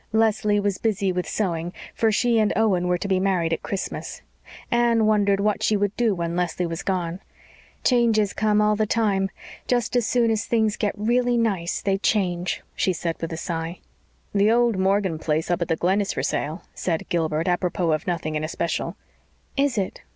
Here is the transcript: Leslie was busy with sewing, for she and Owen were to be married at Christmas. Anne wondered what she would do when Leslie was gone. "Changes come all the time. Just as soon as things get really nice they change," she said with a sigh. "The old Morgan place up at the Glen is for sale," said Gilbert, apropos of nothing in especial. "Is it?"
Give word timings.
Leslie 0.13 0.59
was 0.59 0.79
busy 0.79 1.11
with 1.11 1.29
sewing, 1.29 1.71
for 1.93 2.11
she 2.11 2.39
and 2.39 2.51
Owen 2.55 2.87
were 2.87 2.97
to 2.97 3.07
be 3.07 3.19
married 3.19 3.53
at 3.53 3.61
Christmas. 3.61 4.23
Anne 4.71 5.05
wondered 5.05 5.39
what 5.39 5.61
she 5.61 5.77
would 5.77 5.95
do 5.95 6.15
when 6.15 6.35
Leslie 6.35 6.65
was 6.65 6.81
gone. 6.81 7.19
"Changes 7.83 8.33
come 8.33 8.61
all 8.61 8.75
the 8.75 8.87
time. 8.87 9.29
Just 9.67 9.95
as 9.95 10.07
soon 10.07 10.31
as 10.31 10.43
things 10.45 10.75
get 10.75 10.97
really 10.97 11.37
nice 11.37 11.83
they 11.83 11.99
change," 11.99 12.63
she 12.75 12.93
said 12.93 13.15
with 13.21 13.31
a 13.31 13.37
sigh. 13.37 13.77
"The 14.33 14.49
old 14.49 14.75
Morgan 14.79 15.19
place 15.19 15.51
up 15.51 15.61
at 15.61 15.67
the 15.67 15.75
Glen 15.75 16.01
is 16.01 16.13
for 16.13 16.23
sale," 16.23 16.63
said 16.73 17.07
Gilbert, 17.09 17.47
apropos 17.47 17.91
of 17.91 18.07
nothing 18.07 18.33
in 18.33 18.43
especial. 18.43 18.95
"Is 19.55 19.77
it?" 19.77 20.01